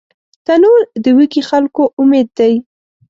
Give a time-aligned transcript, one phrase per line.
[0.45, 2.53] تنور د وږي خلکو امید دی